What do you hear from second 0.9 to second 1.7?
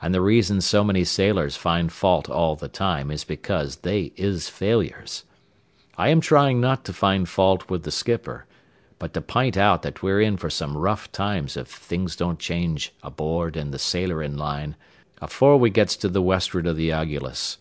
sailors